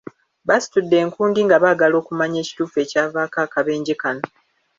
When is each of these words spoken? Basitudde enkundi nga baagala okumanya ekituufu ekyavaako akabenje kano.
Basitudde 0.47 0.95
enkundi 1.03 1.39
nga 1.45 1.57
baagala 1.63 1.95
okumanya 2.01 2.37
ekituufu 2.43 2.75
ekyavaako 2.83 3.37
akabenje 3.45 3.93
kano. 4.01 4.23